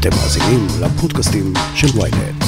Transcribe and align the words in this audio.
אתם 0.00 0.10
מאזינים 0.10 0.66
לפודקאסטים 0.82 1.52
של 1.74 1.86
ויינט. 1.98 2.44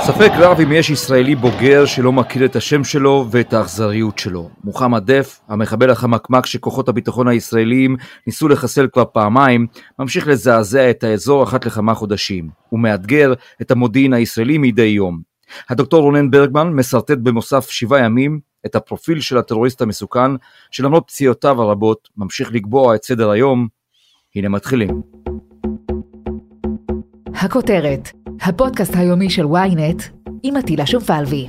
ספק 0.00 0.30
רב 0.36 0.60
אם 0.60 0.72
יש 0.72 0.90
ישראלי 0.90 1.34
בוגר 1.34 1.86
שלא 1.86 2.12
מכיר 2.12 2.44
את 2.44 2.56
השם 2.56 2.84
שלו 2.84 3.26
ואת 3.30 3.52
האכזריות 3.52 4.18
שלו. 4.18 4.50
מוחמד 4.64 5.10
דף, 5.10 5.40
המחבל 5.48 5.90
החמקמק 5.90 6.46
שכוחות 6.46 6.88
הביטחון 6.88 7.28
הישראליים 7.28 7.96
ניסו 8.26 8.48
לחסל 8.48 8.86
כבר 8.92 9.04
פעמיים, 9.12 9.66
ממשיך 9.98 10.28
לזעזע 10.28 10.90
את 10.90 11.04
האזור 11.04 11.44
אחת 11.44 11.66
לכמה 11.66 11.94
חודשים. 11.94 12.48
הוא 12.68 12.80
מאתגר 12.80 13.32
את 13.62 13.70
המודיעין 13.70 14.12
הישראלי 14.12 14.58
מדי 14.58 14.82
יום. 14.82 15.31
הדוקטור 15.68 16.02
רונן 16.02 16.30
ברגמן 16.30 16.68
משרטט 16.68 17.18
במוסף 17.18 17.70
שבעה 17.70 18.04
ימים 18.04 18.40
את 18.66 18.76
הפרופיל 18.76 19.20
של 19.20 19.38
הטרוריסט 19.38 19.82
המסוכן, 19.82 20.30
שלמרות 20.70 21.04
פציעותיו 21.06 21.62
הרבות 21.62 22.08
ממשיך 22.16 22.52
לקבוע 22.52 22.94
את 22.94 23.04
סדר 23.04 23.30
היום. 23.30 23.68
הנה 24.36 24.48
מתחילים. 24.48 25.02
הכותרת, 27.34 28.10
הפודקאסט 28.40 28.96
היומי 28.96 29.30
של 29.30 29.44
ynet 29.44 30.02
עם 30.42 30.56
עטילה 30.56 30.86
שומפלבי. 30.86 31.48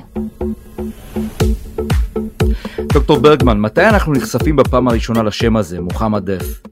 דוקטור 2.92 3.18
ברגמן, 3.18 3.60
מתי 3.60 3.88
אנחנו 3.88 4.12
נחשפים 4.12 4.56
בפעם 4.56 4.88
הראשונה 4.88 5.22
לשם 5.22 5.56
הזה, 5.56 5.80
מוחמד 5.80 6.30
דף? 6.30 6.62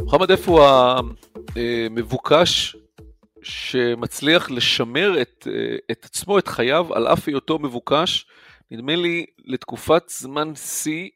מוחמד 0.00 0.32
דף 0.32 0.48
הוא 0.48 0.62
המבוקש 1.56 2.76
שמצליח 3.42 4.50
לשמר 4.50 5.22
את, 5.22 5.48
את 5.90 6.04
עצמו, 6.04 6.38
את 6.38 6.48
חייו, 6.48 6.94
על 6.94 7.06
אף 7.06 7.28
היותו 7.28 7.58
מבוקש, 7.58 8.26
נדמה 8.70 8.96
לי 8.96 9.26
לתקופת 9.44 10.02
זמן 10.08 10.54
שיא 10.54 11.08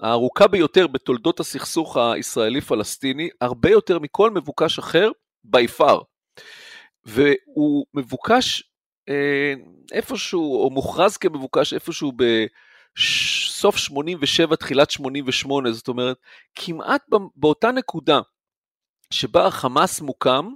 הארוכה 0.00 0.46
ביותר 0.46 0.86
בתולדות 0.86 1.40
הסכסוך 1.40 1.96
הישראלי-פלסטיני, 1.96 3.28
הרבה 3.40 3.70
יותר 3.70 3.98
מכל 3.98 4.30
מבוקש 4.30 4.78
אחר, 4.78 5.10
by 5.46 5.78
far. 5.78 6.04
והוא 7.04 7.86
מבוקש 7.94 8.62
אה, 9.08 9.54
איפשהו, 9.92 10.62
או 10.62 10.70
מוכרז 10.70 11.16
כמבוקש 11.16 11.74
איפשהו 11.74 12.12
בסוף 12.16 13.76
87, 13.76 14.56
תחילת 14.56 14.90
88, 14.90 15.72
זאת 15.72 15.88
אומרת, 15.88 16.16
כמעט 16.54 17.02
באותה 17.36 17.72
נקודה 17.72 18.20
שבה 19.10 19.46
החמאס 19.46 20.00
מוקם, 20.00 20.48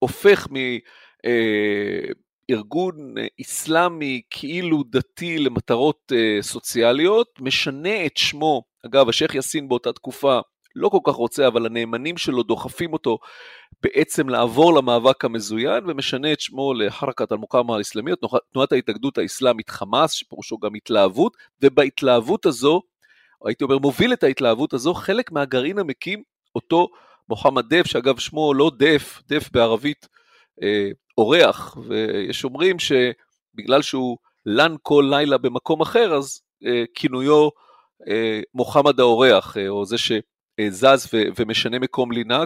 הופך 0.00 0.48
מארגון 2.48 3.18
אה, 3.18 3.26
איסלאמי 3.38 4.20
כאילו 4.30 4.82
דתי 4.90 5.38
למטרות 5.38 6.12
אה, 6.12 6.42
סוציאליות, 6.42 7.28
משנה 7.40 8.06
את 8.06 8.16
שמו, 8.16 8.62
אגב, 8.86 9.08
השייח' 9.08 9.34
יאסין 9.34 9.68
באותה 9.68 9.92
תקופה 9.92 10.40
לא 10.76 10.88
כל 10.88 10.98
כך 11.04 11.14
רוצה, 11.14 11.46
אבל 11.46 11.66
הנאמנים 11.66 12.16
שלו 12.16 12.42
דוחפים 12.42 12.92
אותו 12.92 13.18
בעצם 13.82 14.28
לעבור 14.28 14.74
למאבק 14.74 15.24
המזוין, 15.24 15.90
ומשנה 15.90 16.32
את 16.32 16.40
שמו 16.40 16.74
לחרקת 16.74 17.32
אל-מוקאמה 17.32 17.76
האסלאמית, 17.76 18.14
תנועת 18.52 18.72
ההתאגדות 18.72 19.18
האסלאמית 19.18 19.70
חמאס, 19.70 20.12
שפירושו 20.12 20.58
גם 20.58 20.74
התלהבות, 20.74 21.36
ובהתלהבות 21.62 22.46
הזו, 22.46 22.82
הייתי 23.44 23.64
אומר, 23.64 23.78
מוביל 23.78 24.12
את 24.12 24.22
ההתלהבות 24.22 24.72
הזו, 24.72 24.94
חלק 24.94 25.32
מהגרעין 25.32 25.78
המקים 25.78 26.22
אותו 26.54 26.88
מוחמד 27.30 27.74
דף, 27.74 27.86
שאגב 27.86 28.18
שמו 28.18 28.54
לא 28.54 28.70
דף, 28.78 29.22
דף 29.28 29.50
בערבית 29.52 30.08
אה, 30.62 30.88
אורח, 31.18 31.76
ויש 31.88 32.44
אומרים 32.44 32.76
שבגלל 32.78 33.82
שהוא 33.82 34.16
לן 34.46 34.74
כל 34.82 35.06
לילה 35.10 35.38
במקום 35.38 35.80
אחר, 35.80 36.14
אז 36.14 36.40
אה, 36.66 36.84
כינויו 36.94 37.48
אה, 38.08 38.40
מוחמד 38.54 39.00
האורח, 39.00 39.56
או 39.68 39.84
זה 39.84 39.98
ש... 39.98 40.12
אה, 40.60 40.70
זז 40.70 41.08
ו- 41.14 41.22
ומשנה 41.36 41.78
מקום 41.78 42.12
לינה 42.12 42.44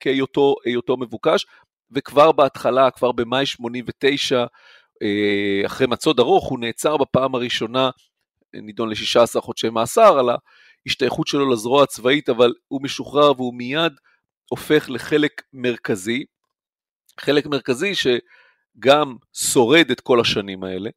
כהיותו 0.00 0.96
מבוקש, 0.98 1.46
וכבר 1.90 2.32
בהתחלה, 2.32 2.90
כבר 2.90 3.12
במאי 3.12 3.46
89, 3.46 4.44
אה, 5.02 5.66
אחרי 5.66 5.86
מצוד 5.86 6.20
ארוך, 6.20 6.48
הוא 6.48 6.58
נעצר 6.58 6.96
בפעם 6.96 7.34
הראשונה, 7.34 7.90
נידון 8.54 8.88
ל-16 8.88 9.40
חודשי 9.40 9.68
מאסר 9.70 10.18
על 10.18 10.28
ההשתייכות 10.86 11.26
שלו 11.26 11.52
לזרוע 11.52 11.82
הצבאית, 11.82 12.28
אבל 12.28 12.52
הוא 12.68 12.82
משוחרר 12.82 13.32
והוא 13.36 13.54
מיד 13.54 13.92
הופך 14.52 14.90
לחלק 14.90 15.42
מרכזי, 15.52 16.24
חלק 17.20 17.46
מרכזי 17.46 17.92
שגם 17.94 19.16
שורד 19.32 19.90
את 19.90 20.00
כל 20.00 20.20
השנים 20.20 20.64
האלה, 20.64 20.90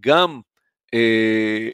גם 0.00 0.40
אה, 0.94 1.68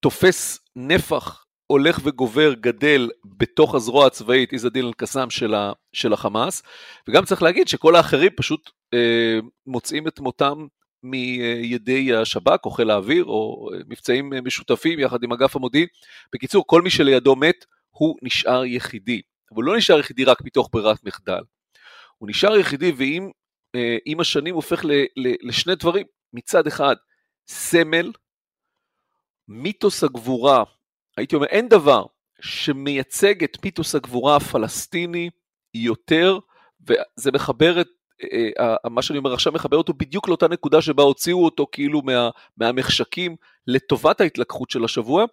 תופס 0.00 0.58
נפח 0.76 1.44
הולך 1.66 2.00
וגובר, 2.04 2.54
גדל 2.54 3.10
בתוך 3.24 3.74
הזרוע 3.74 4.06
הצבאית, 4.06 4.52
עז 4.52 4.66
א-דין 4.66 4.84
אל-קסאם 4.84 5.30
של, 5.30 5.54
של 5.92 6.12
החמאס, 6.12 6.62
וגם 7.08 7.24
צריך 7.24 7.42
להגיד 7.42 7.68
שכל 7.68 7.96
האחרים 7.96 8.30
פשוט 8.36 8.70
אה, 8.94 9.38
מוצאים 9.66 10.08
את 10.08 10.20
מותם 10.20 10.66
מידי 11.02 12.14
השב"כ 12.14 12.64
או 12.64 12.70
חיל 12.70 12.90
האוויר, 12.90 13.24
או 13.24 13.70
מבצעים 13.88 14.32
משותפים 14.44 14.98
יחד 14.98 15.22
עם 15.22 15.32
אגף 15.32 15.56
המודיעין. 15.56 15.88
בקיצור, 16.32 16.64
כל 16.66 16.82
מי 16.82 16.90
שלידו 16.90 17.36
מת, 17.36 17.64
הוא 17.90 18.16
נשאר 18.22 18.64
יחידי. 18.64 19.22
אבל 19.54 19.64
לא 19.64 19.76
נשאר 19.76 19.98
יחידי 19.98 20.24
רק 20.24 20.42
מתוך 20.44 20.68
ברירת 20.72 21.04
מחדל. 21.04 21.42
הוא 22.18 22.28
נשאר 22.28 22.56
יחידי 22.56 22.92
ועם 22.96 23.30
אה, 23.74 24.20
השנים 24.20 24.54
הופך 24.54 24.84
ל, 24.84 24.92
ל, 24.92 25.48
לשני 25.48 25.74
דברים. 25.74 26.06
מצד 26.32 26.66
אחד, 26.66 26.96
סמל, 27.48 28.12
מיתוס 29.48 30.04
הגבורה 30.04 30.64
הייתי 31.16 31.36
אומר, 31.36 31.46
אין 31.46 31.68
דבר 31.68 32.04
שמייצג 32.40 33.44
את 33.44 33.64
מיתוס 33.64 33.94
הגבורה 33.94 34.36
הפלסטיני 34.36 35.30
יותר, 35.74 36.38
וזה 36.80 37.32
מחבר 37.32 37.80
את, 37.80 37.88
אה, 38.22 38.48
אה, 38.84 38.90
מה 38.90 39.02
שאני 39.02 39.18
אומר 39.18 39.32
עכשיו 39.32 39.52
מחבר 39.52 39.76
אותו 39.76 39.94
בדיוק 39.94 40.28
לאותה 40.28 40.48
נקודה 40.48 40.82
שבה 40.82 41.02
הוציאו 41.02 41.44
אותו 41.44 41.66
כאילו 41.72 42.02
מה, 42.02 42.30
מהמחשקים 42.56 43.36
לטובת 43.66 44.20
ההתלקחות 44.20 44.70
של 44.70 44.84
השבוע, 44.84 45.24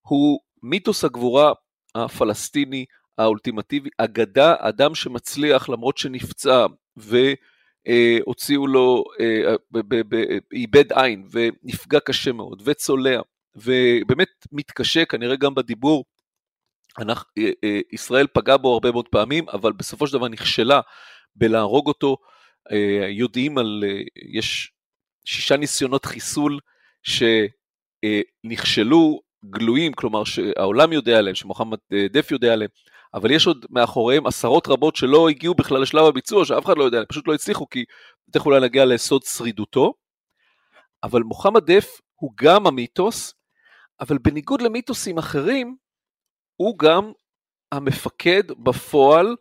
הוא 0.00 0.40
מיתוס 0.62 1.04
הגבורה 1.04 1.52
הפלסטיני 1.94 2.84
האולטימטיבי, 3.18 3.90
אגדה, 3.98 4.54
אדם 4.58 4.94
שמצליח 4.94 5.68
למרות 5.68 5.98
שנפצע 5.98 6.66
והוציאו 6.96 8.66
לו, 8.66 9.04
אה, 9.20 9.54
איבד 10.52 10.92
עין 10.92 11.26
ונפגע 11.32 12.00
קשה 12.00 12.32
מאוד 12.32 12.62
וצולע 12.64 13.20
ובאמת 13.56 14.28
מתקשה 14.52 15.04
כנראה 15.04 15.36
גם 15.36 15.54
בדיבור. 15.54 16.04
אנחנו, 16.98 17.30
אה, 17.38 17.50
אה, 17.64 17.80
ישראל 17.92 18.26
פגעה 18.32 18.56
בו 18.56 18.72
הרבה 18.72 18.92
מאוד 18.92 19.08
פעמים, 19.08 19.48
אבל 19.48 19.72
בסופו 19.72 20.06
של 20.06 20.12
דבר 20.12 20.28
נכשלה 20.28 20.80
בלהרוג 21.36 21.88
אותו. 21.88 22.16
אה, 22.72 23.06
יודעים 23.08 23.58
על, 23.58 23.84
יש 24.34 24.72
שישה 25.24 25.56
ניסיונות 25.56 26.04
חיסול 26.04 26.58
שנכשלו, 28.42 29.20
גלויים, 29.44 29.92
כלומר 29.92 30.24
שהעולם 30.24 30.92
יודע 30.92 31.18
עליהם, 31.18 31.34
שמוחמד 31.34 31.78
דף 32.12 32.30
יודע 32.30 32.52
עליהם, 32.52 32.70
אבל 33.14 33.30
יש 33.30 33.46
עוד 33.46 33.66
מאחוריהם 33.70 34.26
עשרות 34.26 34.68
רבות 34.68 34.96
שלא 34.96 35.28
הגיעו 35.28 35.54
בכלל 35.54 35.82
לשלב 35.82 36.04
הביצוע, 36.04 36.44
שאף 36.44 36.66
אחד 36.66 36.78
לא 36.78 36.84
יודע, 36.84 37.02
פשוט 37.08 37.28
לא 37.28 37.34
הצליחו, 37.34 37.68
כי 37.68 37.84
תכף 38.30 38.46
אולי 38.46 38.60
נגיע 38.60 38.84
לסוד 38.84 39.22
שרידותו. 39.22 39.94
אבל 41.02 41.22
מוחמד 41.22 41.70
דף 41.70 42.00
הוא 42.14 42.30
גם 42.36 42.66
המיתוס 42.66 43.34
אבל 44.02 44.18
בניגוד 44.18 44.62
למיתוסים 44.62 45.18
אחרים, 45.18 45.76
הוא 46.56 46.78
גם 46.78 47.12
המפקד 47.72 48.42
בפועל 48.58 49.36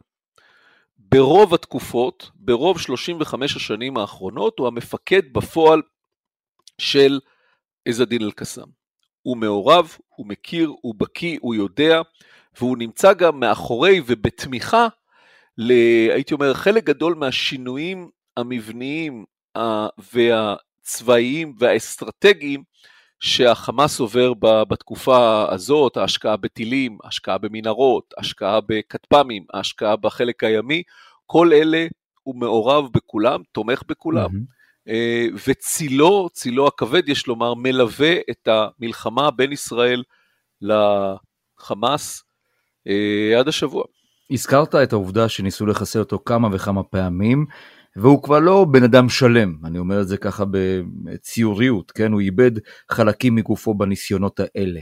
ברוב 0.98 1.54
התקופות, 1.54 2.32
ברוב 2.36 2.80
35 2.80 3.56
השנים 3.56 3.98
האחרונות, 3.98 4.60
הוא 4.60 4.68
המפקד 4.68 5.34
בפועל 5.34 5.82
של 6.78 7.20
עז 7.86 8.02
א-דין 8.02 8.22
אל-קסאם. 8.22 8.66
הוא 9.22 9.38
מעורב, 9.38 9.98
הוא 10.08 10.28
מכיר, 10.28 10.74
הוא 10.82 10.96
בקיא, 10.98 11.38
הוא 11.42 11.56
יודע, 11.56 12.02
והוא 12.58 12.78
נמצא 12.78 13.14
גם 13.14 13.40
מאחורי 13.40 14.02
ובתמיכה, 14.06 14.88
ל, 15.58 15.72
הייתי 16.14 16.34
אומר, 16.34 16.54
חלק 16.54 16.84
גדול 16.84 17.16
מהשינויים 17.16 18.10
המבניים 18.38 19.26
והצבאיים 20.14 21.56
והאסטרטגיים 21.60 22.64
שהחמאס 23.20 24.00
עובר 24.00 24.34
בתקופה 24.44 25.46
הזאת, 25.50 25.98
ההשקעה 25.98 26.38
בטילים, 26.38 26.98
השקעה 27.04 27.38
במנהרות, 27.38 28.14
השקעה 28.18 28.60
בכטפ"מים, 28.66 29.46
ההשקעה 29.54 29.96
בחלק 29.96 30.44
הימי, 30.44 30.84
כל 31.26 31.54
אלה 31.54 31.88
הוא 32.24 32.36
מעורב 32.36 32.88
בכולם, 32.94 33.42
תומך 33.52 33.84
בכולם, 33.88 34.30
mm-hmm. 34.30 34.92
וצילו, 35.48 36.30
צילו 36.34 36.68
הכבד 36.68 37.10
יש 37.10 37.28
לומר, 37.28 37.54
מלווה 37.54 38.14
את 38.32 38.48
המלחמה 38.48 39.32
בין 39.32 39.52
ישראל 39.52 40.04
לחמאס 40.62 42.24
עד 43.40 43.48
השבוע. 43.48 43.84
הזכרת 44.32 44.76
את 44.76 44.94
העובדה 44.94 45.30
שניסו 45.30 45.66
לחסל 45.66 46.00
אותו 46.00 46.20
כמה 46.26 46.50
וכמה 46.52 46.84
פעמים. 46.84 47.46
והוא 47.96 48.24
כבר 48.24 48.40
לא 48.40 48.66
בן 48.72 48.84
אדם 48.84 49.10
שלם, 49.10 49.56
אני 49.66 49.80
אומר 49.80 50.02
את 50.02 50.08
זה 50.08 50.18
ככה 50.18 50.44
בציוריות, 51.04 51.92
כן? 51.92 52.12
הוא 52.12 52.22
איבד 52.22 52.52
חלקים 52.90 53.36
מגופו 53.36 53.74
בניסיונות 53.74 54.40
האלה. 54.40 54.82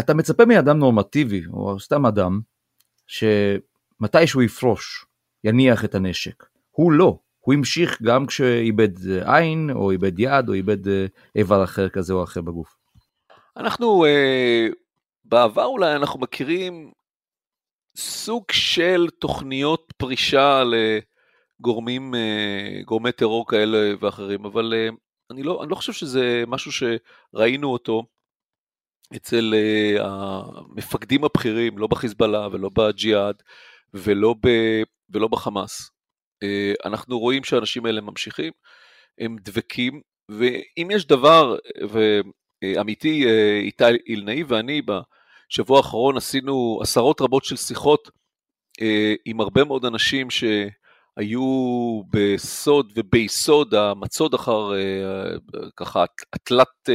אתה 0.00 0.14
מצפה 0.14 0.44
מאדם 0.44 0.78
נורמטיבי, 0.78 1.42
או 1.52 1.80
סתם 1.80 2.06
אדם, 2.06 2.40
שמתישהו 3.06 4.42
יפרוש, 4.42 5.06
יניח 5.44 5.84
את 5.84 5.94
הנשק. 5.94 6.44
הוא 6.70 6.92
לא, 6.92 7.18
הוא 7.40 7.54
המשיך 7.54 8.02
גם 8.02 8.26
כשאיבד 8.26 8.90
עין, 9.24 9.70
או 9.70 9.90
איבד 9.90 10.18
יד, 10.18 10.48
או 10.48 10.54
איבד 10.54 10.88
אה, 10.88 11.06
איבר 11.36 11.64
אחר 11.64 11.88
כזה 11.88 12.12
או 12.12 12.22
אחר 12.22 12.40
בגוף. 12.40 12.76
אנחנו, 13.56 14.04
אה, 14.04 14.66
בעבר 15.24 15.64
אולי 15.64 15.96
אנחנו 15.96 16.20
מכירים 16.20 16.92
סוג 17.96 18.44
של 18.52 19.06
תוכניות 19.18 19.92
פרישה 19.96 20.62
לגורמים, 21.60 22.14
אה, 22.14 22.82
גורמי 22.84 23.12
טרור 23.12 23.48
כאלה 23.48 23.94
ואחרים, 24.00 24.44
אבל 24.44 24.74
אה, 24.76 24.88
אני 25.30 25.42
לא, 25.42 25.62
אני 25.62 25.70
לא 25.70 25.74
חושב 25.74 25.92
שזה 25.92 26.44
משהו 26.46 26.72
שראינו 26.72 27.72
אותו 27.72 28.02
אצל 29.16 29.54
uh, 29.54 30.02
המפקדים 30.02 31.24
הבכירים, 31.24 31.78
לא 31.78 31.86
בחיזבאללה 31.86 32.48
ולא 32.52 32.70
בג'יהאד 32.74 33.42
ולא, 33.94 34.34
ב, 34.40 34.48
ולא 35.10 35.28
בחמאס. 35.28 35.90
אנחנו 36.84 37.18
רואים 37.18 37.44
שהאנשים 37.44 37.86
האלה 37.86 38.00
ממשיכים, 38.00 38.52
הם 39.18 39.36
דבקים, 39.40 40.00
ואם 40.28 40.88
יש 40.90 41.06
דבר, 41.06 41.56
ועמיתי 41.90 43.24
uh, 43.24 43.28
איתי 43.64 43.84
אילנאי 44.06 44.42
ואני 44.42 44.82
בשבוע 45.54 45.76
האחרון 45.76 46.16
עשינו 46.16 46.78
עשרות 46.82 47.20
רבות 47.20 47.44
של 47.44 47.56
שיחות 47.56 48.08
uh, 48.80 48.84
עם 49.24 49.40
הרבה 49.40 49.64
מאוד 49.64 49.84
אנשים 49.84 50.30
ש... 50.30 50.44
היו 51.16 52.02
בסוד 52.10 52.92
וביסוד 52.96 53.74
המצוד 53.74 54.34
אחר 54.34 54.70
ככה 55.76 56.04
התלת 56.32 56.90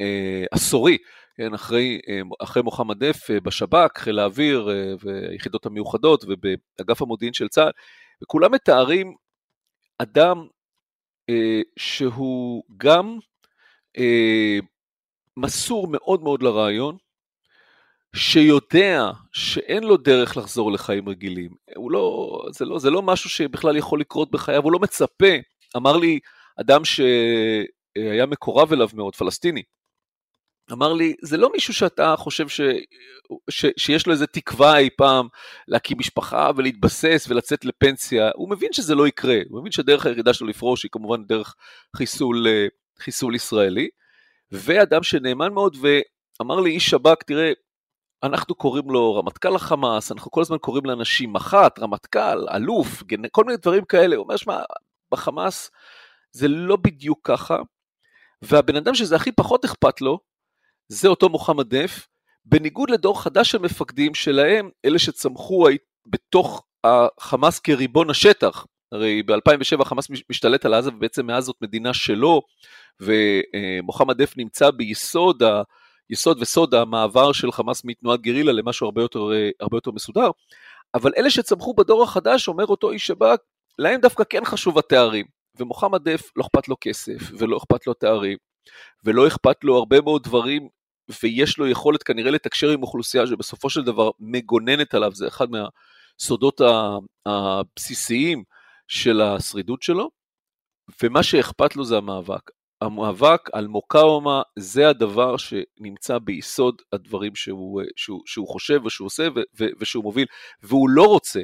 אה, 0.00 0.44
עשורי, 0.50 0.98
כן, 1.36 1.54
אחרי, 1.54 2.00
אה, 2.08 2.20
אחרי 2.42 2.62
מוחמד 2.62 3.04
דף 3.04 3.30
אה, 3.30 3.40
בשב"כ, 3.40 3.98
חיל 3.98 4.18
האוויר 4.18 4.68
והיחידות 5.00 5.66
המיוחדות 5.66 6.24
ובאגף 6.28 7.02
המודיעין 7.02 7.32
של 7.32 7.48
צה"ל, 7.48 7.70
וכולם 8.22 8.52
מתארים 8.52 9.14
אדם 9.98 10.46
אה, 11.30 11.60
שהוא 11.78 12.64
גם 12.76 13.18
אה, 13.98 14.58
מסור 15.36 15.88
מאוד 15.88 16.22
מאוד 16.22 16.42
לרעיון, 16.42 16.96
שיודע 18.16 19.10
שאין 19.32 19.84
לו 19.84 19.96
דרך 19.96 20.36
לחזור 20.36 20.72
לחיים 20.72 21.08
רגילים. 21.08 21.50
הוא 21.76 21.90
לא, 21.90 22.40
זה, 22.50 22.64
לא, 22.64 22.78
זה 22.78 22.90
לא 22.90 23.02
משהו 23.02 23.30
שבכלל 23.30 23.76
יכול 23.76 24.00
לקרות 24.00 24.30
בחייו, 24.30 24.62
הוא 24.62 24.72
לא 24.72 24.78
מצפה. 24.78 25.34
אמר 25.76 25.96
לי 25.96 26.18
אדם 26.60 26.84
שהיה 26.84 28.26
מקורב 28.26 28.72
אליו 28.72 28.88
מאוד, 28.94 29.16
פלסטיני, 29.16 29.62
אמר 30.72 30.92
לי, 30.92 31.14
זה 31.22 31.36
לא 31.36 31.52
מישהו 31.52 31.74
שאתה 31.74 32.14
חושב 32.18 32.48
ש, 32.48 32.60
ש, 33.50 33.66
שיש 33.76 34.06
לו 34.06 34.12
איזה 34.12 34.26
תקווה 34.26 34.78
אי 34.78 34.90
פעם 34.96 35.28
להקים 35.68 35.98
משפחה 35.98 36.50
ולהתבסס 36.56 37.26
ולצאת 37.28 37.64
לפנסיה, 37.64 38.30
הוא 38.34 38.50
מבין 38.50 38.72
שזה 38.72 38.94
לא 38.94 39.08
יקרה, 39.08 39.38
הוא 39.48 39.60
מבין 39.60 39.72
שהדרך 39.72 40.06
הירידה 40.06 40.34
שלו 40.34 40.46
לפרוש 40.46 40.82
היא 40.82 40.90
כמובן 40.92 41.24
דרך 41.24 41.54
חיסול, 41.96 42.46
אה, 42.46 42.66
חיסול 43.00 43.34
ישראלי, 43.34 43.88
ואדם 44.52 45.02
שנאמן 45.02 45.52
מאוד 45.52 45.76
ואמר 46.40 46.60
לי 46.60 46.70
איש 46.70 46.90
שב"כ, 46.90 47.22
תראה, 47.22 47.52
אנחנו 48.22 48.54
קוראים 48.54 48.90
לו 48.90 49.14
רמטכ"ל 49.14 49.56
החמאס, 49.56 50.12
אנחנו 50.12 50.30
כל 50.30 50.40
הזמן 50.40 50.58
קוראים 50.58 50.84
לאנשים 50.84 51.32
מח"ט, 51.32 51.78
רמטכ"ל, 51.78 52.48
אלוף, 52.54 53.02
כל 53.32 53.44
מיני 53.44 53.56
דברים 53.56 53.84
כאלה, 53.84 54.16
הוא 54.16 54.24
אומר, 54.24 54.36
שמע, 54.36 54.62
בחמאס 55.12 55.70
זה 56.32 56.48
לא 56.48 56.76
בדיוק 56.76 57.20
ככה, 57.24 57.56
והבן 58.42 58.76
אדם 58.76 58.94
שזה 58.94 59.16
הכי 59.16 59.32
פחות 59.32 59.64
אכפת 59.64 60.00
לו, 60.00 60.18
זה 60.88 61.08
אותו 61.08 61.28
מוחמד 61.28 61.74
דף, 61.74 62.08
בניגוד 62.44 62.90
לדור 62.90 63.22
חדש 63.22 63.50
של 63.50 63.58
מפקדים 63.58 64.14
שלהם, 64.14 64.70
אלה 64.84 64.98
שצמחו 64.98 65.66
בתוך 66.06 66.64
החמאס 66.84 67.58
כריבון 67.58 68.10
השטח. 68.10 68.66
הרי 68.92 69.22
ב-2007 69.22 69.84
חמאס 69.84 70.08
משתלט 70.30 70.64
על 70.64 70.74
עזה 70.74 70.90
ובעצם 70.90 71.26
מאז 71.26 71.44
זאת 71.44 71.56
מדינה 71.60 71.94
שלו, 71.94 72.42
ומוחמד 73.00 74.22
דף 74.22 74.34
נמצא 74.36 74.70
ביסוד 74.70 75.42
ה... 75.42 75.62
יסוד 76.10 76.38
וסוד 76.40 76.74
המעבר 76.74 77.32
של 77.32 77.52
חמאס 77.52 77.84
מתנועת 77.84 78.20
גרילה 78.20 78.52
למשהו 78.52 78.84
הרבה 78.84 79.02
יותר, 79.02 79.30
הרבה 79.60 79.76
יותר 79.76 79.90
מסודר, 79.90 80.30
אבל 80.94 81.12
אלה 81.16 81.30
שצמחו 81.30 81.74
בדור 81.74 82.02
החדש, 82.02 82.48
אומר 82.48 82.66
אותו 82.66 82.90
איש 82.90 83.06
שב"כ, 83.06 83.38
להם 83.78 84.00
דווקא 84.00 84.24
כן 84.30 84.44
חשוב 84.44 84.78
התארים, 84.78 85.26
ומוחמד 85.58 86.08
דף 86.08 86.30
לא 86.36 86.42
אכפת 86.44 86.68
לו 86.68 86.76
כסף, 86.80 87.18
ולא 87.38 87.56
אכפת 87.56 87.86
לו 87.86 87.94
תארים, 87.94 88.38
ולא 89.04 89.26
אכפת 89.26 89.64
לו 89.64 89.76
הרבה 89.76 90.00
מאוד 90.00 90.22
דברים 90.22 90.68
ויש 91.22 91.58
לו 91.58 91.68
יכולת 91.68 92.02
כנראה 92.02 92.30
לתקשר 92.30 92.70
עם 92.70 92.82
אוכלוסייה 92.82 93.26
שבסופו 93.26 93.70
של 93.70 93.82
דבר 93.82 94.10
מגוננת 94.20 94.94
עליו, 94.94 95.12
זה 95.14 95.28
אחד 95.28 95.46
מהסודות 95.50 96.60
הבסיסיים 97.26 98.42
של 98.88 99.20
השרידות 99.20 99.82
שלו, 99.82 100.10
ומה 101.02 101.22
שאכפת 101.22 101.76
לו 101.76 101.84
זה 101.84 101.96
המאבק. 101.96 102.50
המאבק 102.80 103.40
על 103.52 103.66
מוקאומה 103.66 104.42
זה 104.58 104.88
הדבר 104.88 105.36
שנמצא 105.36 106.18
ביסוד 106.18 106.82
הדברים 106.92 107.34
שהוא, 107.34 107.82
שהוא, 107.96 108.22
שהוא 108.26 108.48
חושב 108.48 108.80
ושהוא 108.84 109.06
עושה 109.06 109.28
ו, 109.58 109.64
ושהוא 109.80 110.04
מוביל, 110.04 110.26
והוא 110.62 110.90
לא 110.90 111.02
רוצה, 111.02 111.40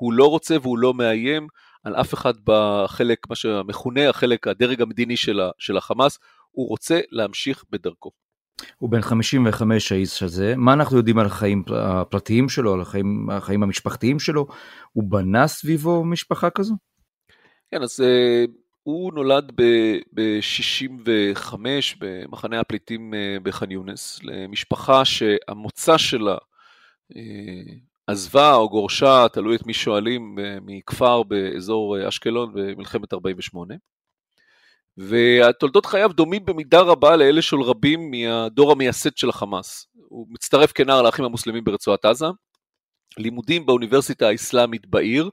הוא 0.00 0.12
לא 0.12 0.26
רוצה 0.30 0.56
והוא 0.62 0.78
לא 0.78 0.94
מאיים 0.94 1.46
על 1.84 1.94
אף 1.96 2.14
אחד 2.14 2.34
בחלק, 2.44 3.18
מה 3.28 3.36
שמכונה 3.36 4.08
החלק, 4.08 4.46
הדרג 4.46 4.82
המדיני 4.82 5.16
של, 5.16 5.40
של 5.58 5.76
החמאס, 5.76 6.18
הוא 6.50 6.68
רוצה 6.68 7.00
להמשיך 7.10 7.64
בדרכו. 7.70 8.10
הוא 8.78 8.90
בן 8.90 9.00
55 9.00 9.92
האיש 9.92 10.22
הזה, 10.22 10.54
מה 10.56 10.72
אנחנו 10.72 10.96
יודעים 10.96 11.18
על 11.18 11.26
החיים 11.26 11.62
הפרטיים 11.76 12.48
שלו, 12.48 12.74
על 12.74 12.80
החיים, 12.80 13.30
החיים 13.30 13.62
המשפחתיים 13.62 14.18
שלו? 14.18 14.46
הוא 14.92 15.04
בנה 15.04 15.46
סביבו 15.46 16.04
משפחה 16.04 16.50
כזו? 16.50 16.74
כן, 17.70 17.82
אז 17.82 18.00
uh, 18.00 18.50
הוא 18.82 19.12
נולד 19.12 19.52
ב-65 19.54 20.86
ב- 21.04 21.32
במחנה 22.00 22.60
הפליטים 22.60 23.14
uh, 23.14 23.42
בח'אן 23.42 23.70
יונס, 23.70 24.20
למשפחה 24.22 25.04
שהמוצא 25.04 25.98
שלה 25.98 26.36
uh, 27.12 27.16
עזבה 28.06 28.54
או 28.54 28.68
גורשה, 28.68 29.26
תלוי 29.32 29.56
את 29.56 29.66
מי 29.66 29.74
שואלים, 29.74 30.38
uh, 30.38 30.42
מכפר 30.66 31.22
באזור 31.22 31.96
uh, 31.96 32.08
אשקלון 32.08 32.52
במלחמת 32.54 33.12
48. 33.12 33.74
והתולדות 34.96 35.86
חייו 35.86 36.12
דומים 36.12 36.44
במידה 36.44 36.80
רבה 36.80 37.16
לאלה 37.16 37.42
של 37.42 37.60
רבים 37.60 38.10
מהדור 38.10 38.72
המייסד 38.72 39.16
של 39.16 39.28
החמאס. 39.28 39.86
הוא 39.94 40.26
מצטרף 40.30 40.72
כנער 40.72 41.02
לאחים 41.02 41.24
המוסלמים 41.24 41.64
ברצועת 41.64 42.04
עזה, 42.04 42.26
לימודים 43.18 43.66
באוניברסיטה 43.66 44.28
האסלאמית 44.28 44.86
בעיר, 44.86 45.30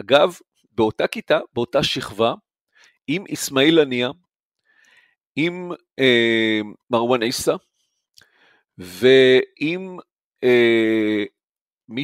אגב, 0.00 0.36
באותה 0.72 1.06
כיתה, 1.06 1.38
באותה 1.54 1.82
שכבה, 1.82 2.34
עם 3.06 3.24
אסמאעיל 3.32 3.78
הנייה, 3.78 4.10
עם 5.36 5.72
אה, 5.98 6.60
מרואן 6.90 7.22
עיסא, 7.22 7.54
ועם 8.78 9.96
אה, 10.44 11.24
מי 11.88 12.02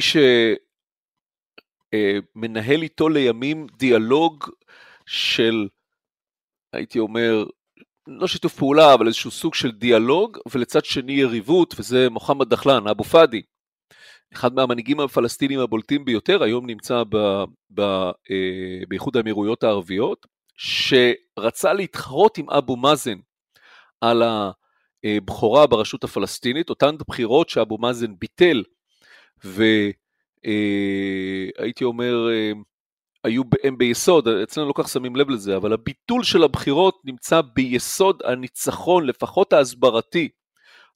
שמנהל 1.93 2.77
אה, 2.77 2.83
איתו 2.83 3.09
לימים 3.09 3.67
דיאלוג 3.77 4.49
של 5.05 5.67
הייתי 6.75 6.99
אומר, 6.99 7.45
לא 8.07 8.27
שיתוף 8.27 8.55
פעולה, 8.55 8.93
אבל 8.93 9.07
איזשהו 9.07 9.31
סוג 9.31 9.55
של 9.55 9.71
דיאלוג, 9.71 10.37
ולצד 10.51 10.85
שני 10.85 11.13
יריבות, 11.13 11.75
וזה 11.79 12.09
מוחמד 12.09 12.49
דחלן, 12.49 12.87
אבו 12.87 13.03
פאדי, 13.03 13.41
אחד 14.33 14.53
מהמנהיגים 14.53 14.99
הפלסטינים 14.99 15.59
הבולטים 15.59 16.05
ביותר, 16.05 16.43
היום 16.43 16.65
נמצא 16.65 17.03
ב, 17.09 17.43
ב, 17.71 17.81
אה, 17.81 18.85
באיחוד 18.87 19.17
האמירויות 19.17 19.63
הערביות, 19.63 20.25
שרצה 20.57 21.73
להתחרות 21.73 22.37
עם 22.37 22.49
אבו 22.49 22.75
מאזן 22.75 23.17
על 24.01 24.23
הבכורה 25.03 25.67
ברשות 25.67 26.03
הפלסטינית, 26.03 26.69
אותן 26.69 26.95
בחירות 27.07 27.49
שאבו 27.49 27.77
מאזן 27.77 28.13
ביטל, 28.19 28.63
והייתי 29.43 29.73
אה, 31.83 31.87
אומר, 31.87 32.27
אה, 32.31 32.51
היו 33.25 33.43
הם 33.63 33.77
ביסוד, 33.77 34.27
אצלנו 34.27 34.67
לא 34.67 34.73
כך 34.75 34.89
שמים 34.89 35.15
לב 35.15 35.29
לזה, 35.29 35.57
אבל 35.57 35.73
הביטול 35.73 36.23
של 36.23 36.43
הבחירות 36.43 37.01
נמצא 37.05 37.41
ביסוד 37.41 38.21
הניצחון, 38.25 39.05
לפחות 39.05 39.53
ההסברתי, 39.53 40.29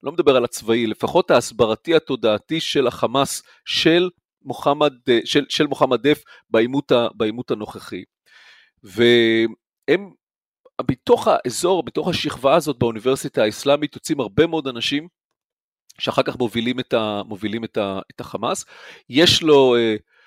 לא 0.04 0.12
מדבר 0.12 0.36
על 0.36 0.44
הצבאי, 0.44 0.88
לפחות 0.88 1.32
ההסברתי 1.32 1.96
התודעתי 1.96 2.60
של 2.60 2.88
החמאס, 2.88 3.44
של 3.66 4.10
מוחמד, 4.42 4.94
של, 5.26 5.46
של 5.50 5.68
מוחמד 5.68 6.08
דף 6.08 6.24
בעימות, 6.50 6.92
בעימות 7.14 7.52
הנוכחי. 7.52 8.04
והם, 8.84 10.14
בתוך 10.82 11.28
האזור, 11.28 11.84
בתוך 11.84 12.08
השכבה 12.08 12.56
הזאת 12.56 12.80
באוניברסיטה 12.80 13.44
האסלאמית, 13.44 13.96
יוצאים 13.96 14.20
הרבה 14.20 14.48
מאוד 14.48 14.68
אנשים 14.68 15.08
שאחר 16.00 16.24
כך 16.24 16.38
מובילים 16.40 16.80
את, 16.80 16.94
ה, 16.94 17.22
מובילים 17.26 17.64
את, 17.64 17.78
ה, 17.78 18.00
את 18.12 18.22
החמאס. 18.22 18.66
יש 19.10 19.44
לו... 19.44 19.76
Uh, 19.76 20.19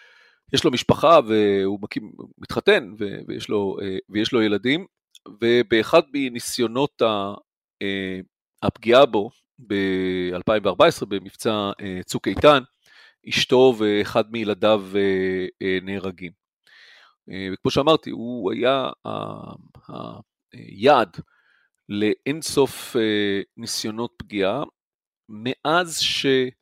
יש 0.53 0.65
לו 0.65 0.71
משפחה 0.71 1.21
והוא 1.27 1.79
מקים, 1.83 2.13
מתחתן 2.39 2.93
ויש 3.29 3.49
לו, 3.49 3.77
אה, 3.83 3.97
ויש 4.09 4.33
לו 4.33 4.43
ילדים, 4.43 4.87
ובאחד 5.41 6.03
מניסיונות 6.15 7.03
אה, 7.83 8.21
הפגיעה 8.63 9.07
בו 9.07 9.31
ב-2014 9.67 11.07
במבצע 11.09 11.71
צוק 12.05 12.29
איתן, 12.29 12.63
אשתו 13.29 13.75
ואחד 13.79 14.33
מילדיו 14.33 14.85
נהרגים. 15.83 16.33
וכמו 17.53 17.71
שאמרתי, 17.71 18.11
הוא 18.11 18.53
היה 18.53 18.91
היעד 20.53 21.17
לאינסוף 21.89 22.97
ניסיונות 23.57 24.13
פגיעה, 24.17 24.63
מאז 25.29 25.99
שהוא, 25.99 26.53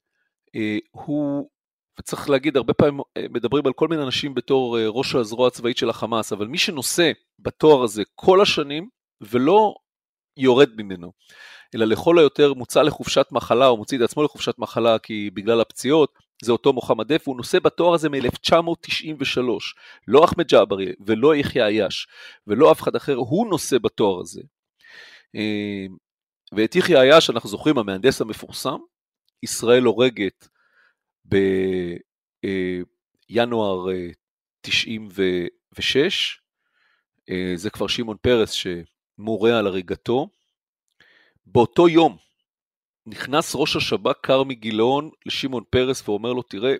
וצריך 1.99 2.30
להגיד, 2.30 2.56
הרבה 2.56 2.75
פעמים 2.75 3.00
מדברים 3.30 3.66
על 3.66 3.73
כל 3.73 3.88
מיני 3.88 4.02
אנשים 4.02 4.35
בתור 4.35 4.78
ראש 4.87 5.14
הזרוע 5.14 5.47
הצבאית 5.47 5.76
של 5.76 5.90
החמאס, 5.90 6.32
אבל 6.32 6.47
מי 6.47 6.59
שנושא 6.59 7.12
בתואר 7.38 7.82
הזה 7.82 8.02
כל 8.14 8.40
השנים 8.40 8.88
ולא 9.20 9.75
יורד 10.37 10.70
ממנו, 10.76 11.12
אלא 11.75 11.85
לכל 11.85 12.18
היותר 12.18 12.54
מוצא 12.54 12.82
לחופשת 12.82 13.26
מחלה 13.30 13.66
או 13.66 13.76
מוציא 13.76 13.99
את 13.99 14.02
עצמו 14.02 14.23
לחופשת 14.23 14.59
מחלה 14.59 14.99
כי 14.99 15.30
בגלל 15.35 15.61
הפציעות, 15.61 16.18
זה 16.42 16.52
אותו 16.52 16.73
מוחמד 16.73 17.12
דף, 17.12 17.28
הוא 17.28 17.37
נושא 17.37 17.59
בתואר 17.59 17.94
הזה 17.94 18.09
מ-1993, 18.09 19.40
לא 20.09 20.25
אחמד 20.25 20.49
ג'אברי 20.49 20.92
ולא 21.06 21.37
יחיא 21.37 21.64
עיאש 21.64 22.09
ולא 22.47 22.73
אף 22.73 22.82
אחד 22.82 22.97
אחר, 22.97 23.14
הוא 23.14 23.47
נושא 23.50 23.78
בתואר 23.78 24.20
הזה. 24.20 24.42
אמ, 25.35 25.97
ואת 26.52 26.76
יחיא 26.76 26.99
עיאש, 26.99 27.30
אנחנו 27.30 27.49
זוכרים, 27.49 27.78
המהנדס 27.78 28.20
המפורסם, 28.20 28.78
ישראל 29.42 29.82
הורגת 29.82 30.49
בינואר 33.30 33.87
96, 34.60 36.40
אה, 37.30 37.34
אה, 37.34 37.52
זה 37.56 37.70
כבר 37.70 37.87
שמעון 37.87 38.16
פרס 38.20 38.50
שמורה 38.50 39.58
על 39.58 39.66
הריגתו. 39.66 40.28
באותו 41.46 41.88
יום 41.88 42.16
נכנס 43.06 43.52
ראש 43.54 43.76
השב"כ 43.76 44.16
כרמי 44.22 44.54
גילאון 44.54 45.10
לשמעון 45.26 45.64
פרס 45.70 46.08
ואומר 46.08 46.32
לו, 46.32 46.42
תראה, 46.42 46.75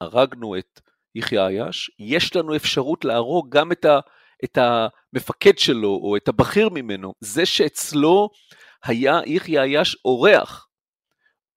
הרגנו 0.00 0.58
את 0.58 0.80
יחיא 1.14 1.40
עיאש, 1.40 1.90
יש 1.98 2.36
לנו 2.36 2.56
אפשרות 2.56 3.04
להרוג 3.04 3.56
גם 3.56 3.72
את, 3.72 3.84
ה, 3.84 3.98
את 4.44 4.58
המפקד 4.58 5.58
שלו 5.58 6.00
או 6.02 6.16
את 6.16 6.28
הבכיר 6.28 6.68
ממנו, 6.68 7.14
זה 7.20 7.46
שאצלו 7.46 8.30
היה 8.84 9.20
יחיא 9.26 9.60
עיאש 9.60 9.96
אורח, 10.04 10.68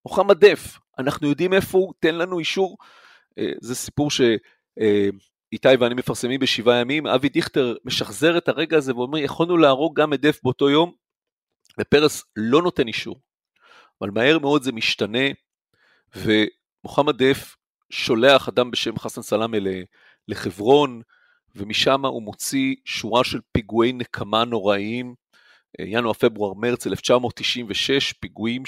מוחמד 0.06 0.46
דף, 0.46 0.80
אנחנו 1.02 1.30
יודעים 1.30 1.54
איפה 1.54 1.78
הוא, 1.78 1.94
תן 2.00 2.16
לנו 2.16 2.40
אישור, 2.40 2.78
אה, 3.38 3.52
זה 3.62 3.76
סיפור 3.76 4.12
שאיתי 4.12 5.68
אה, 5.68 5.74
ואני 5.80 5.96
מפרסמים 5.96 6.40
בשבעה 6.40 6.80
ימים, 6.80 7.08
אבי 7.08 7.30
דיכטר 7.30 7.76
משחזר 7.86 8.38
את 8.38 8.50
הרגע 8.50 8.78
הזה 8.78 8.96
ואומר, 8.96 9.18
יכולנו 9.18 9.58
להרוג 9.58 10.00
גם 10.00 10.14
את 10.14 10.22
דף 10.22 10.40
באותו 10.44 10.70
יום, 10.70 10.94
ופרס 11.80 12.24
לא 12.36 12.62
נותן 12.62 12.88
אישור. 12.88 13.22
אבל 14.02 14.10
מהר 14.12 14.40
מאוד 14.40 14.64
זה 14.64 14.72
משתנה, 14.72 15.28
ומוחמד 16.16 17.24
דף 17.24 17.56
שולח 17.90 18.48
אדם 18.50 18.72
בשם 18.72 19.00
חסן 19.00 19.22
סלאמה 19.22 19.58
לחברון, 20.28 21.02
ומשם 21.56 22.06
הוא 22.06 22.22
מוציא 22.22 22.76
שורה 22.86 23.24
של 23.24 23.40
פיגועי 23.52 23.94
נקמה 23.94 24.46
נוראיים, 24.46 25.16
אה, 25.80 25.86
ינואר, 25.88 26.14
פברואר, 26.14 26.54
מרץ 26.54 26.88
1996, 26.88 28.14
פיגועים 28.14 28.66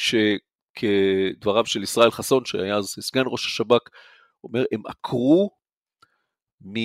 שכדבריו 0.78 1.66
של 1.66 1.84
ישראל 1.84 2.12
חסון, 2.12 2.46
שהיה 2.46 2.76
אז 2.78 2.96
סגן 3.00 3.24
ראש 3.26 3.46
השב"כ, 3.46 3.90
אומר, 4.44 4.64
הם 4.72 4.82
עקרו, 4.86 5.52
מ... 6.62 6.78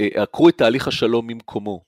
אה, 0.00 0.22
עקרו 0.22 0.48
את 0.48 0.58
תהליך 0.58 0.88
השלום 0.88 1.26
ממקומו. 1.26 1.84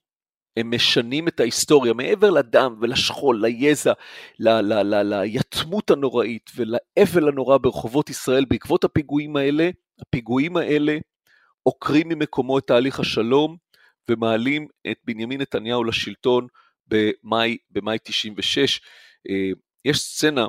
הם 0.57 0.75
משנים 0.75 1.29
את 1.29 1.41
ההיסטוריה, 1.41 1.93
מעבר 1.93 2.31
לדם 2.31 2.77
ולשכול, 2.81 3.47
ליזע, 3.47 3.93
ליתמות 4.39 5.91
הנוראית 5.91 6.51
ולאבל 6.57 7.29
הנורא 7.29 7.59
ברחובות 7.59 8.11
ישראל 8.11 8.45
בעקבות 8.45 8.85
הפיגועים 8.85 9.37
האלה, 9.37 9.71
הפיגועים 10.01 10.57
האלה 10.57 10.99
עוקרים 11.63 12.09
ממקומו 12.09 12.59
את 12.59 12.67
תהליך 12.67 13.01
השלום 13.01 13.57
ומעלים 14.11 14.67
את 14.91 14.97
בנימין 15.05 15.41
נתניהו 15.41 15.85
לשלטון 15.85 16.47
במאי, 16.87 17.57
במאי 17.71 17.99
96. 18.05 18.81
אה, 19.29 19.51
יש 19.85 19.99
סצנה 19.99 20.47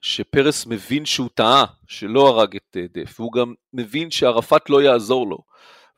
שפרס 0.00 0.66
מבין 0.66 1.06
שהוא 1.06 1.28
טעה, 1.34 1.64
שלא 1.86 2.28
הרג 2.28 2.56
את 2.56 2.76
אה, 2.76 2.84
דף, 2.92 3.20
והוא 3.20 3.32
גם 3.32 3.54
מבין 3.72 4.10
שערפאת 4.10 4.70
לא 4.70 4.82
יעזור 4.82 5.26
לו. 5.26 5.38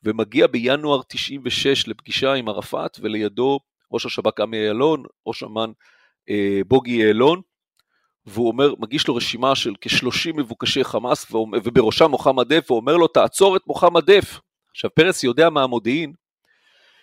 ומגיע 0.03 0.47
בינואר 0.47 1.01
96 1.09 1.89
לפגישה 1.89 2.33
עם 2.33 2.49
ערפאת, 2.49 2.99
ולידו 3.03 3.61
ראש 3.93 4.07
השב"כ 4.07 4.41
עמי 4.41 4.69
אילון, 4.69 5.03
ראש 5.27 5.43
אמ"ן 5.43 5.71
אה, 6.31 6.61
בוגי 6.67 6.93
יעלון, 6.93 7.41
והוא 8.27 8.49
אומר, 8.49 8.75
מגיש 8.79 9.09
לו 9.09 9.15
רשימה 9.15 9.55
של 9.55 9.75
כ-30 9.81 10.37
מבוקשי 10.37 10.85
חמאס, 10.85 11.33
ובראשם 11.65 12.11
מוחמד 12.11 12.53
דף, 12.53 12.71
ואומר 12.71 12.97
לו, 12.97 13.09
תעצור 13.09 13.57
את 13.57 13.63
מוחמד 13.67 14.11
דף. 14.11 14.41
עכשיו, 14.71 14.91
פרס 14.95 15.25
יודע 15.25 15.51
מהמודיעין, 15.51 16.13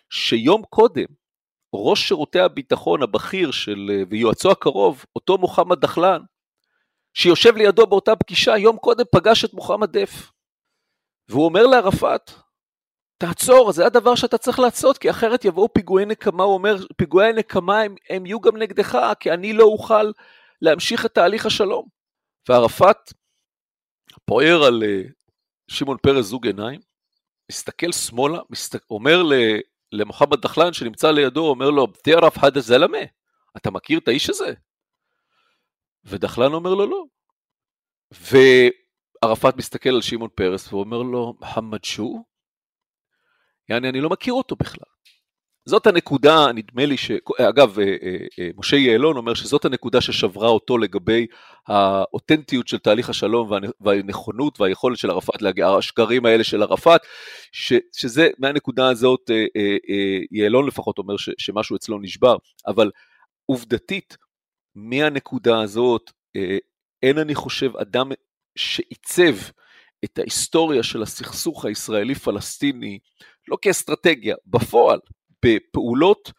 שיום 0.09 0.63
קודם, 0.69 1.05
ראש 1.75 2.07
שירותי 2.07 2.39
הביטחון 2.39 3.03
הבכיר 3.03 3.51
של, 3.51 4.03
ויועצו 4.09 4.51
הקרוב, 4.51 5.05
אותו 5.15 5.37
מוחמד 5.37 5.79
דחלן, 5.79 6.21
שיושב 7.17 7.57
לידו 7.57 7.87
באותה 7.87 8.15
פגישה, 8.15 8.57
יום 8.57 8.77
קודם 8.77 9.05
פגש 9.11 9.45
את 9.45 9.53
מוחמד 9.53 9.97
דף. 9.97 10.31
והוא 11.29 11.45
אומר 11.45 11.67
לערפאת, 11.67 12.31
תעצור, 13.17 13.71
זה 13.71 13.85
הדבר 13.85 14.15
שאתה 14.15 14.37
צריך 14.37 14.59
לעשות, 14.59 14.97
כי 14.97 15.09
אחרת 15.09 15.45
יבואו 15.45 15.73
פיגועי 15.73 16.05
נקמה, 16.05 16.43
הוא 16.43 16.53
אומר, 16.53 16.75
פיגועי 16.97 17.33
נקמה 17.33 17.79
הם, 17.79 17.95
הם 18.09 18.25
יהיו 18.25 18.41
גם 18.41 18.57
נגדך, 18.57 18.97
כי 19.19 19.31
אני 19.31 19.53
לא 19.53 19.63
אוכל 19.63 20.11
להמשיך 20.61 21.05
את 21.05 21.13
תהליך 21.13 21.45
השלום. 21.45 21.87
וערפאת 22.49 23.13
פוער 24.25 24.63
על 24.63 24.83
uh, 24.83 25.11
שמעון 25.67 25.97
פרס 25.97 26.25
זוג 26.25 26.47
עיניים, 26.47 26.79
מסתכל 27.51 27.91
שמאלה, 27.91 28.39
מסת... 28.49 28.75
אומר 28.89 29.23
למוחמד 29.91 30.41
דחלן 30.41 30.73
שנמצא 30.73 31.11
לידו, 31.11 31.47
אומר 31.47 31.69
לו, 31.69 31.87
תערף 31.87 32.37
חדה 32.37 32.59
זלמה, 32.59 32.97
אתה 33.57 33.71
מכיר 33.71 33.99
את 33.99 34.07
האיש 34.07 34.29
הזה? 34.29 34.53
ודחלן 36.05 36.53
אומר 36.53 36.73
לו, 36.73 36.85
לא. 36.85 37.03
וערפאת 39.23 39.57
מסתכל 39.57 39.89
על 39.89 40.01
שמעון 40.01 40.29
פרס 40.35 40.73
ואומר 40.73 41.01
לו, 41.01 41.33
מוחמד 41.39 41.83
שו? 41.83 42.23
יעני, 43.69 43.89
אני 43.89 44.01
לא 44.01 44.09
מכיר 44.09 44.33
אותו 44.33 44.55
בכלל. 44.55 44.95
זאת 45.67 45.87
הנקודה, 45.87 46.51
נדמה 46.55 46.85
לי 46.85 46.97
ש... 46.97 47.11
אגב, 47.39 47.79
אה, 47.79 47.85
אה, 47.85 48.17
אה, 48.39 48.49
משה 48.57 48.75
יעלון 48.77 49.17
אומר 49.17 49.33
שזאת 49.33 49.65
הנקודה 49.65 50.01
ששברה 50.01 50.47
אותו 50.47 50.77
לגבי 50.77 51.25
האותנטיות 51.67 52.67
של 52.67 52.77
תהליך 52.77 53.09
השלום 53.09 53.49
והנכונות 53.81 54.61
והיכולת 54.61 54.97
של 54.97 55.11
ערפאת 55.11 55.41
להגיע, 55.41 55.67
השקרים 55.69 56.25
האלה 56.25 56.43
של 56.43 56.61
ערפאת, 56.61 57.01
ש, 57.51 57.73
שזה, 57.93 58.29
מהנקודה 58.39 58.89
הזאת, 58.89 59.31
יעלון 60.31 60.67
לפחות 60.67 60.97
אומר 60.97 61.17
ש, 61.17 61.29
שמשהו 61.37 61.75
אצלו 61.75 61.99
נשבר, 61.99 62.37
אבל 62.67 62.91
עובדתית, 63.45 64.17
מהנקודה 64.75 65.61
הזאת, 65.61 66.11
אין 67.03 67.17
אני 67.17 67.35
חושב 67.35 67.77
אדם 67.77 68.11
שעיצב 68.55 69.35
את 70.05 70.19
ההיסטוריה 70.19 70.83
של 70.83 71.01
הסכסוך 71.01 71.65
הישראלי-פלסטיני, 71.65 72.99
לא 73.47 73.57
כאסטרטגיה, 73.61 74.35
בפועל, 74.47 74.99
בפעולות 75.45 76.31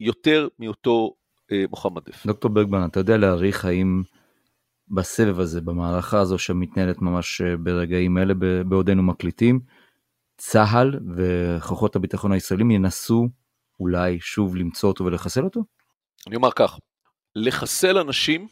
יותר 0.00 0.48
מאותו 0.58 1.14
אה, 1.52 1.64
מוחמד 1.70 2.02
דף. 2.04 2.26
דוקטור 2.26 2.50
ברגמן, 2.50 2.88
אתה 2.90 3.00
יודע 3.00 3.16
להעריך 3.16 3.64
האם 3.64 4.02
בסבב 4.88 5.40
הזה, 5.40 5.60
במערכה 5.60 6.20
הזו 6.20 6.38
שמתנהלת 6.38 7.02
ממש 7.02 7.40
אה, 7.40 7.56
ברגעים 7.56 8.18
אלה 8.18 8.34
בעודנו 8.68 9.02
מקליטים, 9.02 9.60
צה"ל 10.36 11.00
וכוחות 11.16 11.96
הביטחון 11.96 12.32
הישראלים 12.32 12.70
ינסו 12.70 13.28
אולי 13.80 14.20
שוב 14.20 14.56
למצוא 14.56 14.88
אותו 14.88 15.04
ולחסל 15.04 15.44
אותו? 15.44 15.60
אני 16.26 16.36
אומר 16.36 16.52
כך, 16.56 16.78
לחסל 17.38 17.98
אנשים 17.98 18.48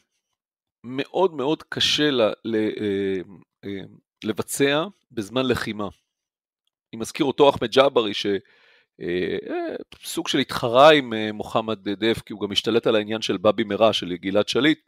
מאוד 0.84 1.34
מאוד 1.34 1.62
קשה 1.62 2.10
ל, 2.10 2.20
ל, 2.44 2.54
אה, 2.54 3.20
אה, 3.64 3.80
לבצע 4.24 4.84
בזמן 5.10 5.46
לחימה. 5.46 5.88
אני 6.92 7.00
מזכיר 7.00 7.26
אותו 7.26 7.50
אחמד 7.50 7.70
ג'אברי, 7.70 8.14
ש... 8.14 8.26
אה, 9.00 9.76
של 10.26 10.38
התחרה 10.38 10.92
עם 10.92 11.12
מוחמד 11.32 11.88
דף, 11.88 12.22
כי 12.26 12.32
הוא 12.32 12.40
גם 12.40 12.52
השתלט 12.52 12.86
על 12.86 12.96
העניין 12.96 13.22
של 13.22 13.36
בבי 13.36 13.64
מרע, 13.64 13.92
של 13.92 14.16
גלעד 14.16 14.48
שליט. 14.48 14.80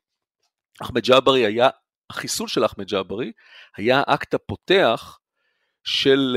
אחמד 0.83 1.03
ג'אברי 1.03 1.47
היה, 1.47 1.69
החיסול 2.11 2.49
של 2.49 2.65
אחמד 2.65 2.87
ג'אברי 2.87 3.33
היה 3.77 4.03
האקט 4.07 4.35
הפותח 4.35 5.19
של 5.85 6.37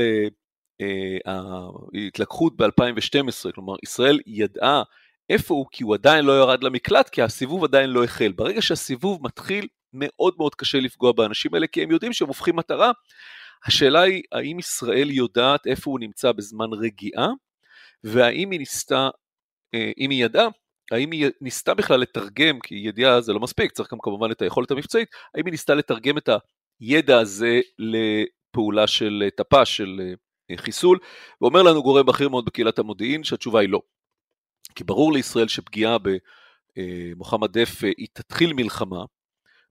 ההתלקחות 1.26 2.56
ב-2012, 2.56 3.52
כלומר 3.54 3.74
ישראל 3.82 4.20
ידעה 4.26 4.82
איפה 5.32 5.54
הוא, 5.54 5.66
כי 5.70 5.84
הוא 5.84 5.94
עדיין 5.94 6.24
לא 6.24 6.32
ירד 6.40 6.64
למקלט, 6.64 7.08
כי 7.08 7.22
הסיבוב 7.22 7.64
עדיין 7.64 7.90
לא 7.90 8.04
החל. 8.04 8.32
ברגע 8.32 8.62
שהסיבוב 8.62 9.18
מתחיל, 9.22 9.66
מאוד 9.92 10.34
מאוד 10.38 10.54
קשה 10.54 10.78
לפגוע 10.80 11.12
באנשים 11.12 11.54
האלה, 11.54 11.66
כי 11.66 11.82
הם 11.82 11.90
יודעים 11.90 12.12
שהם 12.12 12.28
הופכים 12.28 12.56
מטרה. 12.56 12.92
השאלה 13.66 14.00
היא, 14.00 14.22
האם 14.32 14.58
ישראל 14.58 15.10
יודעת 15.10 15.66
איפה 15.66 15.90
הוא 15.90 16.00
נמצא 16.00 16.32
בזמן 16.32 16.66
רגיעה, 16.72 17.28
והאם 18.04 18.50
היא 18.50 18.58
ניסתה, 18.58 19.08
אה, 19.74 19.90
אם 19.98 20.10
היא 20.10 20.24
ידעה, 20.24 20.48
האם 20.90 21.10
היא 21.10 21.30
ניסתה 21.40 21.74
בכלל 21.74 22.00
לתרגם, 22.00 22.60
כי 22.60 22.74
ידיעה 22.74 23.20
זה 23.20 23.32
לא 23.32 23.40
מספיק, 23.40 23.72
צריך 23.72 23.92
גם 23.92 23.98
כמובן 24.02 24.30
את 24.30 24.42
היכולת 24.42 24.70
המבצעית, 24.70 25.08
האם 25.34 25.46
היא 25.46 25.50
ניסתה 25.50 25.74
לתרגם 25.74 26.18
את 26.18 26.28
הידע 26.80 27.18
הזה 27.18 27.60
לפעולה 27.78 28.86
של 28.86 29.28
טפה, 29.36 29.64
של 29.64 30.14
חיסול, 30.56 30.98
ואומר 31.40 31.62
לנו 31.62 31.82
גורם 31.82 32.06
בכיר 32.06 32.28
מאוד 32.28 32.44
בקהילת 32.44 32.78
המודיעין 32.78 33.24
שהתשובה 33.24 33.60
היא 33.60 33.68
לא. 33.68 33.80
כי 34.74 34.84
ברור 34.84 35.12
לישראל 35.12 35.48
שפגיעה 35.48 35.96
במוחמד 36.76 37.58
דף 37.58 37.84
היא 37.98 38.08
תתחיל 38.12 38.52
מלחמה. 38.52 39.04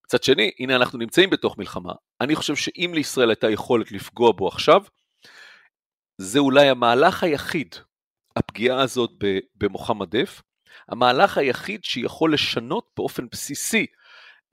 מצד 0.06 0.24
שני, 0.24 0.52
הנה 0.60 0.76
אנחנו 0.76 1.00
נמצאים 1.00 1.30
בתוך 1.30 1.58
מלחמה. 1.58 1.94
אני 2.22 2.36
חושב 2.36 2.56
שאם 2.56 2.92
לישראל 2.96 3.30
הייתה 3.30 3.50
יכולת 3.50 3.92
לפגוע 3.92 4.32
בו 4.32 4.48
עכשיו, 4.48 4.82
זה 6.18 6.40
אולי 6.40 6.70
המהלך 6.70 7.24
היחיד, 7.24 7.76
הפגיעה 8.36 8.82
הזאת 8.82 9.12
במוחמד 9.56 10.16
דף, 10.16 10.42
המהלך 10.90 11.38
היחיד 11.38 11.84
שיכול 11.84 12.34
לשנות 12.34 12.86
באופן 12.98 13.28
בסיסי 13.32 13.86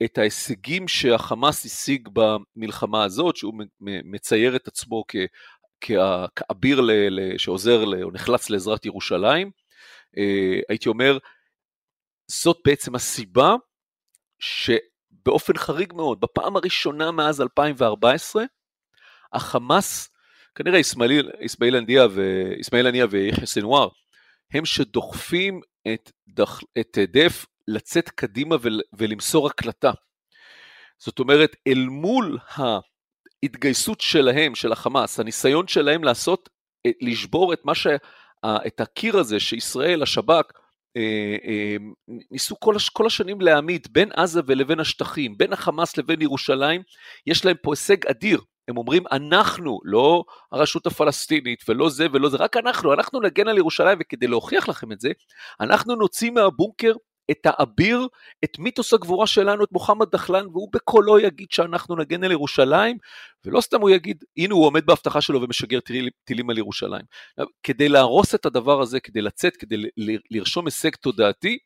את 0.03 0.17
ההישגים 0.17 0.87
שהחמאס 0.87 1.65
השיג 1.65 2.09
במלחמה 2.13 3.03
הזאת, 3.03 3.35
שהוא 3.35 3.53
מצייר 3.81 4.55
את 4.55 4.67
עצמו 4.67 5.03
כאביר 5.81 6.81
שעוזר 7.37 8.03
או 8.03 8.11
נחלץ 8.11 8.49
לעזרת 8.49 8.85
ירושלים, 8.85 9.47
אה, 9.47 9.68
הייתי 10.69 10.89
אומר, 10.89 11.17
זאת 12.27 12.57
בעצם 12.65 12.95
הסיבה 12.95 13.55
שבאופן 14.39 15.57
חריג 15.57 15.93
מאוד, 15.93 16.21
בפעם 16.21 16.55
הראשונה 16.55 17.11
מאז 17.11 17.41
2014, 17.41 18.43
החמאס, 19.33 20.09
כנראה 20.55 20.81
אסמאעיל 20.81 21.75
הנייה 22.87 23.05
ויחיא 23.09 23.45
סנוואר, 23.45 23.87
הם 24.53 24.65
שדוחפים 24.65 25.61
את, 25.93 26.11
דח, 26.27 26.59
את 26.79 26.97
דף 27.13 27.45
לצאת 27.67 28.09
קדימה 28.09 28.55
ול, 28.61 28.81
ולמסור 28.93 29.47
הקלטה. 29.47 29.91
זאת 30.97 31.19
אומרת, 31.19 31.55
אל 31.67 31.85
מול 31.85 32.37
ההתגייסות 33.43 34.01
שלהם, 34.01 34.55
של 34.55 34.71
החמאס, 34.71 35.19
הניסיון 35.19 35.67
שלהם 35.67 36.03
לעשות, 36.03 36.49
אה, 36.85 36.91
לשבור 37.01 37.53
את 37.53 37.65
מה 37.65 37.75
ש... 37.75 37.87
את 38.45 38.81
הקיר 38.81 39.17
הזה 39.17 39.39
שישראל, 39.39 40.03
השב"כ, 40.03 40.51
אה, 40.97 41.35
אה, 41.47 41.75
ניסו 42.31 42.59
כל, 42.59 42.75
כל 42.93 43.07
השנים 43.07 43.41
להעמיד 43.41 43.87
בין 43.91 44.09
עזה 44.15 44.41
ולבין 44.45 44.79
השטחים, 44.79 45.37
בין 45.37 45.53
החמאס 45.53 45.97
לבין 45.97 46.21
ירושלים, 46.21 46.81
יש 47.27 47.45
להם 47.45 47.55
פה 47.61 47.71
הישג 47.71 48.05
אדיר. 48.05 48.41
הם 48.67 48.77
אומרים, 48.77 49.03
אנחנו, 49.11 49.79
לא 49.83 50.23
הרשות 50.51 50.87
הפלסטינית, 50.87 51.63
ולא 51.69 51.89
זה 51.89 52.07
ולא 52.13 52.29
זה, 52.29 52.37
רק 52.37 52.57
אנחנו, 52.57 52.93
אנחנו 52.93 53.21
נגן 53.21 53.47
על 53.47 53.57
ירושלים, 53.57 53.97
וכדי 54.01 54.27
להוכיח 54.27 54.69
לכם 54.69 54.91
את 54.91 54.99
זה, 54.99 55.11
אנחנו 55.61 55.95
נוציא 55.95 56.31
מהבונקר 56.31 56.93
את 57.31 57.45
האביר, 57.45 58.07
את 58.43 58.59
מיתוס 58.59 58.93
הגבורה 58.93 59.27
שלנו, 59.27 59.63
את 59.63 59.71
מוחמד 59.71 60.07
דחלן, 60.11 60.47
והוא 60.47 60.69
בקולו 60.73 61.19
יגיד 61.19 61.47
שאנחנו 61.51 61.95
נגן 61.95 62.23
על 62.23 62.31
ירושלים, 62.31 62.97
ולא 63.45 63.61
סתם 63.61 63.81
הוא 63.81 63.89
יגיד, 63.89 64.23
הנה 64.37 64.53
הוא 64.53 64.65
עומד 64.65 64.85
בהבטחה 64.85 65.21
שלו 65.21 65.41
ומשגר 65.41 65.79
טילים 66.23 66.49
על 66.49 66.57
ירושלים. 66.57 67.05
כדי 67.63 67.89
להרוס 67.89 68.35
את 68.35 68.45
הדבר 68.45 68.81
הזה, 68.81 68.99
כדי 68.99 69.21
לצאת, 69.21 69.57
כדי 69.57 69.75
לרשום 70.31 70.65
הישג 70.65 70.95
תודעתי, 70.95 71.57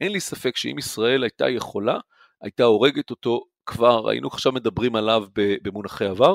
אין 0.00 0.12
לי 0.12 0.20
ספק 0.20 0.56
שאם 0.56 0.78
ישראל 0.78 1.22
הייתה 1.22 1.48
יכולה, 1.48 1.98
הייתה 2.42 2.64
הורגת 2.64 3.10
אותו 3.10 3.40
כבר, 3.66 4.08
היינו 4.08 4.28
עכשיו 4.28 4.52
מדברים 4.52 4.96
עליו 4.96 5.24
במונחי 5.62 6.06
עבר, 6.06 6.34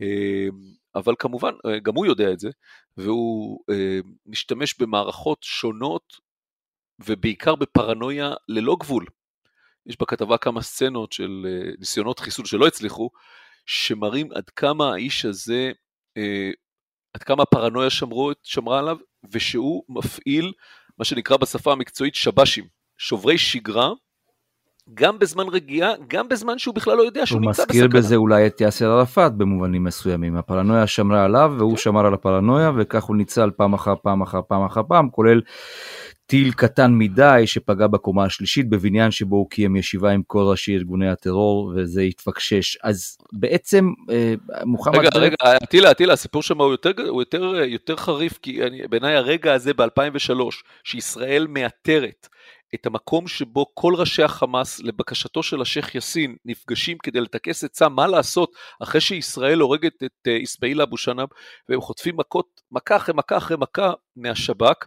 אמ, 0.00 0.06
אבל 0.94 1.14
כמובן, 1.18 1.52
גם 1.82 1.94
הוא 1.94 2.06
יודע 2.06 2.32
את 2.32 2.40
זה, 2.40 2.50
והוא 2.96 3.60
אה, 3.70 4.00
משתמש 4.26 4.74
במערכות 4.80 5.38
שונות 5.42 6.27
ובעיקר 7.06 7.54
בפרנויה 7.54 8.32
ללא 8.48 8.76
גבול. 8.80 9.06
יש 9.86 9.96
בכתבה 10.00 10.38
כמה 10.38 10.62
סצנות 10.62 11.12
של 11.12 11.46
אה, 11.48 11.70
ניסיונות 11.78 12.18
חיסול 12.18 12.44
שלא 12.44 12.66
הצליחו, 12.66 13.10
שמראים 13.66 14.28
עד 14.34 14.50
כמה 14.50 14.92
האיש 14.92 15.24
הזה, 15.24 15.72
אה, 16.16 16.50
עד 17.14 17.22
כמה 17.22 17.42
הפרנויה 17.42 17.90
שמרו, 17.90 18.32
שמרה 18.42 18.78
עליו, 18.78 18.96
ושהוא 19.32 19.82
מפעיל 19.88 20.52
מה 20.98 21.04
שנקרא 21.04 21.36
בשפה 21.36 21.72
המקצועית 21.72 22.14
שב"שים, 22.14 22.64
שוברי 22.98 23.38
שגרה, 23.38 23.92
גם 24.94 25.18
בזמן 25.18 25.48
רגיעה, 25.48 25.92
גם 26.06 26.28
בזמן 26.28 26.58
שהוא 26.58 26.74
בכלל 26.74 26.96
לא 26.96 27.02
יודע 27.02 27.26
שהוא 27.26 27.40
נמצא 27.40 27.62
בסכנה. 27.62 27.78
הוא 27.78 27.86
מזכיר 27.86 28.00
בזה 28.00 28.16
אולי 28.16 28.46
את 28.46 28.60
יאסר 28.60 28.90
ערפאת 28.90 29.34
במובנים 29.34 29.84
מסוימים. 29.84 30.36
הפרנויה 30.36 30.86
שמרה 30.86 31.24
עליו 31.24 31.54
והוא 31.58 31.70
כן. 31.70 31.76
שמר 31.76 32.06
על 32.06 32.14
הפרנויה 32.14 32.70
וכך 32.76 33.04
הוא 33.04 33.16
ניצל 33.16 33.50
פעם 33.56 33.74
אחר 33.74 33.94
פעם 34.02 34.22
אחר 34.22 34.40
פעם 34.48 34.64
אחר 34.64 34.80
פעם, 34.88 35.10
כולל 35.10 35.40
טיל 36.28 36.52
קטן 36.52 36.92
מדי 36.92 37.42
שפגע 37.46 37.86
בקומה 37.86 38.24
השלישית 38.24 38.68
בבניין 38.68 39.10
שבו 39.10 39.36
הוא 39.36 39.50
קיים 39.50 39.76
ישיבה 39.76 40.10
עם 40.10 40.22
כל 40.26 40.42
ראשי 40.42 40.74
ארגוני 40.74 41.08
הטרור 41.08 41.72
וזה 41.76 42.00
התפקשש. 42.00 42.76
אז 42.82 43.18
בעצם 43.32 43.92
אה, 44.10 44.34
מוחמד... 44.64 44.96
רגע, 44.96 45.08
רגע, 45.14 45.36
אטילה, 45.62 45.90
אטילה, 45.90 46.12
הסיפור 46.12 46.42
שם 46.42 46.60
הוא 46.60 46.70
יותר, 46.70 46.90
הוא 47.08 47.22
יותר, 47.22 47.54
יותר 47.54 47.96
חריף, 47.96 48.38
כי 48.42 48.60
בעיניי 48.90 49.16
הרגע 49.16 49.54
הזה 49.54 49.74
ב-2003, 49.74 50.32
שישראל 50.84 51.46
מאתרת 51.46 52.28
את 52.74 52.86
המקום 52.86 53.28
שבו 53.28 53.66
כל 53.74 53.94
ראשי 53.96 54.22
החמאס, 54.22 54.80
לבקשתו 54.80 55.42
של 55.42 55.62
השייח' 55.62 55.94
יאסין, 55.94 56.36
נפגשים 56.44 56.98
כדי 56.98 57.20
לטכס 57.20 57.64
עצה 57.64 57.88
מה 57.88 58.06
לעשות 58.06 58.52
אחרי 58.82 59.00
שישראל 59.00 59.58
הורגת 59.58 60.02
את 60.02 60.28
אסמאעיל 60.44 60.82
אבו 60.82 60.96
שנאב, 60.96 61.28
והם 61.68 61.80
חוטפים 61.80 62.16
מכות, 62.16 62.60
מכה 62.72 62.96
אחרי 62.96 63.14
מכה 63.14 63.36
אחרי 63.36 63.56
מכה 63.60 63.92
מהשב"כ, 64.16 64.84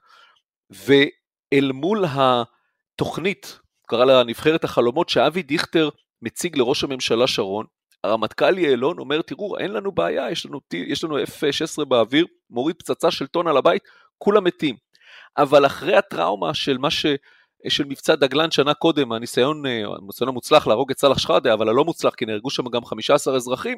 ואל 1.53 1.71
מול 1.71 2.05
התוכנית, 2.07 3.59
קרא 3.87 4.05
לה 4.05 4.23
נבחרת 4.23 4.63
החלומות, 4.63 5.09
שאבי 5.09 5.43
דיכטר 5.43 5.89
מציג 6.21 6.57
לראש 6.57 6.83
הממשלה 6.83 7.27
שרון, 7.27 7.65
הרמטכ"ל 8.03 8.57
יעלון 8.57 8.99
אומר, 8.99 9.21
תראו, 9.21 9.57
אין 9.57 9.71
לנו 9.71 9.91
בעיה, 9.91 10.31
יש 10.31 10.45
לנו, 10.45 10.59
יש 10.73 11.03
לנו 11.03 11.23
F-16 11.23 11.85
באוויר, 11.85 12.25
מוריד 12.49 12.75
פצצה 12.75 13.11
של 13.11 13.27
טון 13.27 13.47
על 13.47 13.57
הבית, 13.57 13.83
כולם 14.17 14.43
מתים. 14.43 14.75
אבל 15.37 15.65
אחרי 15.65 15.95
הטראומה 15.95 16.53
של 16.53 16.77
מה 16.77 16.91
ש... 16.91 17.05
של 17.69 17.83
מבצע 17.83 18.15
דגלן 18.15 18.51
שנה 18.51 18.73
קודם, 18.73 19.11
הניסיון, 19.11 19.65
אה, 19.65 19.83
הניסיון 20.01 20.29
המוצלח 20.29 20.67
להרוג 20.67 20.91
את 20.91 20.99
סאלח 20.99 21.17
שחאדה, 21.17 21.53
אבל 21.53 21.69
הלא 21.69 21.85
מוצלח, 21.85 22.15
כי 22.15 22.25
נהרגו 22.25 22.49
שם 22.49 22.69
גם 22.69 22.85
15 22.85 23.35
אזרחים, 23.35 23.77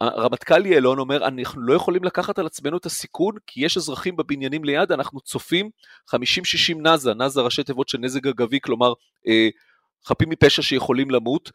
הרמטכ"ל 0.00 0.66
יעלון 0.66 0.98
אומר, 0.98 1.26
אנחנו 1.26 1.62
לא 1.62 1.74
יכולים 1.74 2.04
לקחת 2.04 2.38
על 2.38 2.46
עצמנו 2.46 2.76
את 2.76 2.86
הסיכון, 2.86 3.34
כי 3.46 3.64
יש 3.64 3.76
אזרחים 3.76 4.16
בבניינים 4.16 4.64
ליד, 4.64 4.92
אנחנו 4.92 5.20
צופים 5.20 5.70
50-60 6.10 6.14
נאזה, 6.76 7.14
נאזה 7.14 7.40
ראשי 7.40 7.64
תיבות 7.64 7.88
של 7.88 7.98
נזק 7.98 8.26
אגבי, 8.26 8.60
כלומר, 8.60 8.92
אה, 9.28 9.48
חפים 10.06 10.28
מפשע 10.28 10.62
שיכולים 10.62 11.10
למות, 11.10 11.50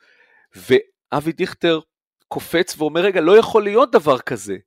ואבי 0.55 1.31
דיכטר 1.31 1.79
קופץ 2.27 2.75
ואומר, 2.77 3.01
רגע, 3.01 3.21
לא 3.21 3.38
יכול 3.38 3.63
להיות 3.63 3.91
דבר 3.91 4.19
כזה, 4.19 4.57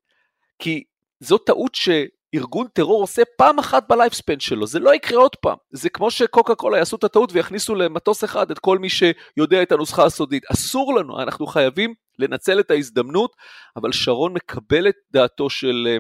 כי 0.59 0.85
זו 1.21 1.39
טעות 1.39 1.75
ש... 1.75 1.89
ארגון 2.35 2.67
טרור 2.73 3.01
עושה 3.01 3.23
פעם 3.37 3.59
אחת 3.59 3.89
בלייפספן 3.89 4.41
שלו, 4.41 4.67
זה 4.67 4.79
לא 4.79 4.95
יקרה 4.95 5.19
עוד 5.19 5.37
פעם. 5.37 5.57
זה 5.71 5.89
כמו 5.89 6.11
שקוקה 6.11 6.55
קולה 6.55 6.79
יעשו 6.79 6.97
את 6.97 7.05
הטעות 7.05 7.33
ויכניסו 7.33 7.75
למטוס 7.75 8.25
אחד 8.25 8.51
את 8.51 8.59
כל 8.59 8.79
מי 8.79 8.89
שיודע 8.89 9.63
את 9.63 9.73
הנוסחה 9.73 10.05
הסודית. 10.05 10.43
אסור 10.53 10.95
לנו, 10.95 11.23
אנחנו 11.23 11.47
חייבים 11.47 11.95
לנצל 12.19 12.61
את 12.61 12.71
ההזדמנות, 12.71 13.37
אבל 13.77 13.93
שרון 13.93 14.33
מקבל 14.33 14.89
את 14.89 14.95
דעתו 15.11 15.51
של 15.51 15.89
אה, 15.91 15.97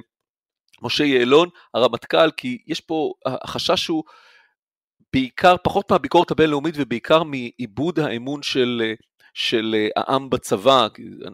משה 0.83 1.05
יעלון, 1.05 1.49
הרמטכ"ל, 1.75 2.31
כי 2.31 2.59
יש 2.67 2.81
פה, 2.81 3.13
החשש 3.27 3.87
הוא 3.87 4.05
בעיקר, 5.13 5.57
פחות 5.65 5.93
מהביקורת 5.93 6.31
הבינלאומית 6.31 6.75
ובעיקר 6.79 7.23
מעיבוד 7.23 8.01
האמון 8.01 8.43
של 8.43 8.83
אה, 8.85 8.95
של 9.35 9.75
אה, 9.79 9.89
העם 9.97 10.31
בצבא, 10.31 10.87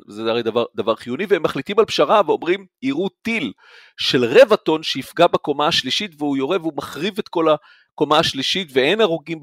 זה 0.08 0.30
הרי 0.30 0.42
דבר, 0.42 0.64
דבר 0.76 0.94
חיוני, 0.94 1.26
והם 1.28 1.42
מחליטים 1.42 1.78
על 1.78 1.84
פשרה 1.84 2.20
ואומרים, 2.26 2.66
יראו 2.82 3.08
טיל 3.22 3.52
של 3.96 4.24
רבע 4.24 4.56
טון 4.56 4.82
שיפגע 4.82 5.26
בקומה 5.26 5.66
השלישית 5.66 6.10
והוא 6.18 6.36
יורה 6.36 6.56
והוא 6.60 6.72
מחריב 6.76 7.14
את 7.18 7.28
כל 7.28 7.46
הקומה 7.48 8.18
השלישית 8.18 8.68
ואין 8.72 9.00
הרוגים 9.00 9.40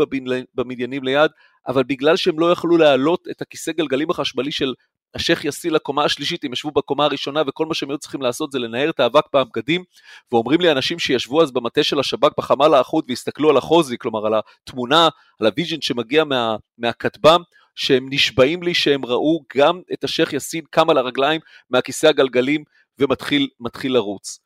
במניינים 0.55 1.03
ליד, 1.03 1.31
אבל 1.67 1.83
בגלל 1.83 2.15
שהם 2.15 2.39
לא 2.39 2.51
יכלו 2.51 2.77
להעלות 2.77 3.27
את 3.31 3.41
הכיסא 3.41 3.71
גלגלים 3.71 4.09
החשמלי 4.09 4.51
של 4.51 4.73
השייח' 5.15 5.45
יאסין 5.45 5.73
לקומה 5.73 6.03
השלישית, 6.03 6.43
הם 6.43 6.53
ישבו 6.53 6.71
בקומה 6.71 7.05
הראשונה 7.05 7.41
וכל 7.47 7.65
מה 7.65 7.73
שהם 7.73 7.89
היו 7.89 7.97
צריכים 7.97 8.21
לעשות 8.21 8.51
זה 8.51 8.59
לנער 8.59 8.89
את 8.89 8.99
האבק 8.99 9.23
בבגדים, 9.33 9.83
ואומרים 10.31 10.61
לי 10.61 10.71
אנשים 10.71 10.99
שישבו 10.99 11.41
אז 11.41 11.51
במטה 11.51 11.83
של 11.83 11.99
השב"כ 11.99 12.31
בחמ"ל 12.37 12.73
האחוד 12.73 13.05
והסתכלו 13.07 13.49
על 13.49 13.57
החוזי, 13.57 13.97
כלומר 13.97 14.25
על 14.25 14.33
התמונה, 14.33 15.09
על 15.39 15.47
ה 15.47 15.52
vision 15.52 15.81
שמגיע 15.81 16.23
מה, 16.23 16.55
מהכטב"ם, 16.77 17.41
שהם 17.75 18.07
נשבעים 18.09 18.63
לי 18.63 18.73
שהם 18.73 19.05
ראו 19.05 19.43
גם 19.57 19.81
את 19.93 20.03
השייח' 20.03 20.33
יאסין 20.33 20.63
קם 20.69 20.89
על 20.89 20.97
הרגליים 20.97 21.41
מהכיסא 21.69 22.07
הגלגלים 22.07 22.63
ומתחיל 22.99 23.93
לרוץ. 23.93 24.39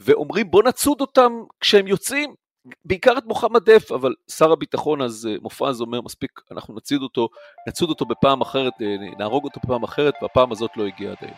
ואומרים 0.00 0.50
בוא 0.50 0.62
נצוד 0.62 1.00
אותם 1.00 1.32
כשהם 1.60 1.86
יוצאים, 1.86 2.34
בעיקר 2.84 3.18
את 3.18 3.24
מוחמד 3.26 3.70
דף, 3.70 3.92
אבל 3.92 4.14
שר 4.30 4.52
הביטחון 4.52 5.02
אז 5.02 5.28
אה, 5.30 5.36
מופז 5.42 5.80
אומר 5.80 6.00
מספיק, 6.00 6.30
אנחנו 6.50 6.74
נצוד 6.74 7.02
אותו, 7.02 7.28
נצוד 7.68 7.88
אותו 7.88 8.04
בפעם 8.04 8.40
אחרת, 8.40 8.72
אה, 8.82 8.86
נהרוג 9.18 9.44
אותו 9.44 9.60
בפעם 9.64 9.82
אחרת, 9.82 10.14
והפעם 10.22 10.52
הזאת 10.52 10.70
לא 10.76 10.86
הגיעה 10.86 11.12
עד 11.12 11.18
היום. 11.20 11.36